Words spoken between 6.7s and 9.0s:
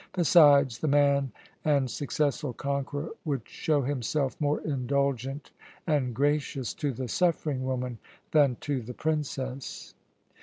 to the suffering woman than to the